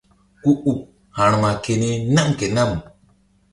Ku 0.41 0.51
uk 0.71 0.79
ha̧rma 1.17 1.51
keni 1.63 1.89
nam 2.15 2.29
ke 2.37 2.45
nam. 2.55 2.71